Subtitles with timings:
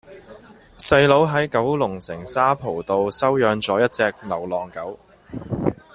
[0.79, 4.97] 細佬喺九龍城沙浦道收養左一隻流浪狗